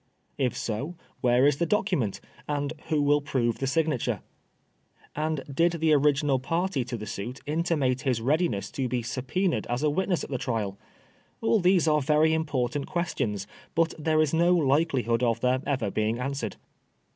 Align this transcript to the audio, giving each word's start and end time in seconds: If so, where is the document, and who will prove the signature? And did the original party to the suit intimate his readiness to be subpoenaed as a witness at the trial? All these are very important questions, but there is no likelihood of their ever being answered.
If 0.39 0.57
so, 0.57 0.95
where 1.19 1.45
is 1.45 1.57
the 1.57 1.67
document, 1.67 2.21
and 2.47 2.73
who 2.89 3.03
will 3.03 3.21
prove 3.21 3.59
the 3.59 3.67
signature? 3.67 4.21
And 5.15 5.43
did 5.53 5.73
the 5.73 5.93
original 5.93 6.39
party 6.39 6.83
to 6.85 6.97
the 6.97 7.05
suit 7.05 7.39
intimate 7.45 8.01
his 8.01 8.19
readiness 8.19 8.71
to 8.71 8.89
be 8.89 9.03
subpoenaed 9.03 9.67
as 9.67 9.83
a 9.83 9.91
witness 9.91 10.23
at 10.23 10.31
the 10.31 10.39
trial? 10.39 10.79
All 11.39 11.59
these 11.59 11.87
are 11.87 12.01
very 12.01 12.33
important 12.33 12.87
questions, 12.87 13.45
but 13.75 13.93
there 13.99 14.23
is 14.23 14.33
no 14.33 14.55
likelihood 14.55 15.21
of 15.21 15.41
their 15.41 15.61
ever 15.67 15.91
being 15.91 16.17
answered. 16.17 16.55